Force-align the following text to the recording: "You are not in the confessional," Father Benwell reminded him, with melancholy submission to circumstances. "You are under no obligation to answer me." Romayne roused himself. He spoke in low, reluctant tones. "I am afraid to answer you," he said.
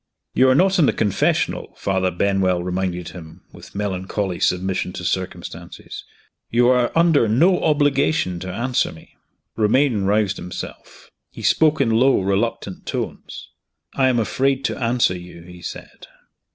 "You 0.33 0.49
are 0.49 0.55
not 0.55 0.79
in 0.79 0.87
the 0.87 0.93
confessional," 0.93 1.75
Father 1.77 2.09
Benwell 2.09 2.63
reminded 2.63 3.09
him, 3.09 3.43
with 3.53 3.75
melancholy 3.75 4.39
submission 4.39 4.93
to 4.93 5.05
circumstances. 5.05 6.05
"You 6.49 6.69
are 6.69 6.91
under 6.95 7.27
no 7.27 7.63
obligation 7.63 8.39
to 8.39 8.51
answer 8.51 8.91
me." 8.91 9.15
Romayne 9.55 10.05
roused 10.05 10.37
himself. 10.37 11.11
He 11.29 11.43
spoke 11.43 11.79
in 11.79 11.91
low, 11.91 12.19
reluctant 12.19 12.87
tones. 12.87 13.51
"I 13.93 14.07
am 14.09 14.17
afraid 14.17 14.65
to 14.65 14.83
answer 14.83 15.15
you," 15.15 15.43
he 15.43 15.61
said. 15.61 16.07